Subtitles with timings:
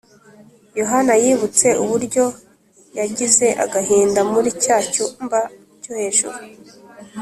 [0.79, 2.25] yohana yibutse uburyo
[2.99, 5.39] yagize agahinda muri cya cyumba
[5.83, 6.37] cyo hejuru